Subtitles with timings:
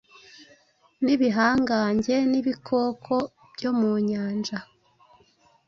[1.03, 3.15] nibihangangen ibikoko
[3.53, 4.57] byo mu nyanja